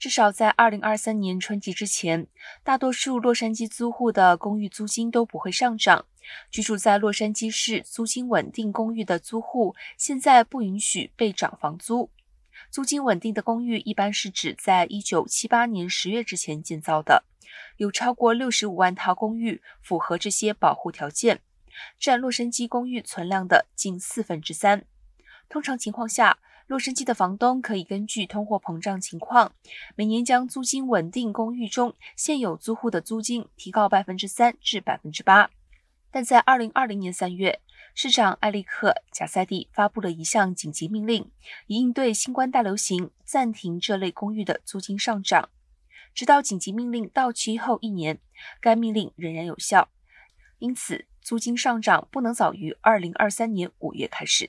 [0.00, 2.26] 至少在二零二三年春季之前，
[2.64, 6.06] 大多数洛杉矶租户的公寓租金都不会上涨。
[6.50, 12.10] 居住在洛杉矶市租金稳定公寓的租户现在不允许被涨房租。
[12.70, 17.24] 租金稳定的公寓一般是指在一九七八年十月之前建造的，
[17.76, 21.42] 有超过六十五万套公寓符合这些保护条件，
[21.98, 24.86] 占洛杉矶公寓存量的近四分之三。
[25.50, 26.38] 通常情况下，
[26.68, 29.52] 洛杉矶的房东可以根据通货膨胀情况，
[29.96, 35.50] 每年将租金稳定公寓中现有租户的租金提高百分之三至百分之八。
[36.12, 37.60] 但在二零二零年三月，
[37.96, 41.28] 市长艾利克·贾塞蒂发布了一项紧急命令，
[41.66, 45.48] 以应对新冠大流行，暂停这类公寓的租金上涨，
[46.14, 48.20] 直到紧急命令到期后一年，
[48.60, 49.88] 该命令仍然有效。
[50.60, 54.48] 因此，租金上涨不能早于二零二三年五月开始。